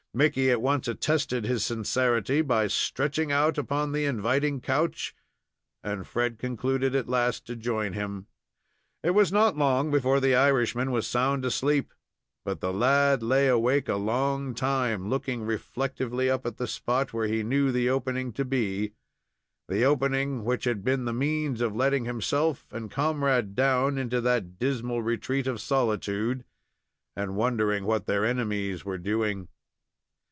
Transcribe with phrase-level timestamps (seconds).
[0.13, 5.15] Mickey at once attested his sincerity by stretching out upon the inviting couch,
[5.85, 8.27] and Fred concluded at last to join him.
[9.03, 11.93] It was not long before the Irishman was sound asleep,
[12.43, 17.27] but the lad lay awake a long time, looking reflectively up at the spot where
[17.27, 18.91] he knew the opening to be,
[19.69, 24.59] the opening which had been the means of letting himself and comrade down into that
[24.59, 26.43] dismal retreat of solitude,
[27.15, 29.47] and wondering what their enemies were doing.